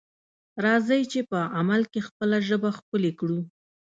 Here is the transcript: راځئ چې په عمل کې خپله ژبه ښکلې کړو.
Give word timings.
راځئ 0.65 1.01
چې 1.11 1.19
په 1.29 1.39
عمل 1.57 1.81
کې 1.91 1.99
خپله 2.07 2.37
ژبه 2.47 2.69
ښکلې 2.77 3.11
کړو. 3.19 3.39